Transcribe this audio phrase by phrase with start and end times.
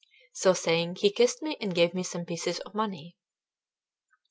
[0.33, 3.17] So saying, he kissed me and gave me some pieces of money.